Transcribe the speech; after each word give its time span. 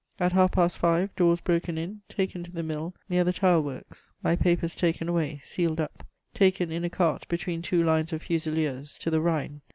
At 0.19 0.31
half 0.31 0.53
past 0.53 0.79
five, 0.79 1.15
doors 1.15 1.41
broken 1.41 1.77
in, 1.77 2.01
taken 2.09 2.43
to 2.43 2.49
the 2.51 2.63
Mill, 2.63 2.95
near 3.07 3.23
the 3.23 3.31
Tile 3.31 3.61
works. 3.61 4.11
My 4.23 4.35
papers 4.35 4.73
taken 4.73 5.07
away, 5.07 5.39
sealed 5.43 5.79
up. 5.79 6.07
Taken 6.33 6.71
in 6.71 6.83
a 6.83 6.89
cart, 6.89 7.27
between 7.27 7.61
two 7.61 7.83
lines 7.83 8.11
of 8.11 8.23
fusiliers, 8.23 8.97
to 8.97 9.11
the 9.11 9.21
Rhine. 9.21 9.61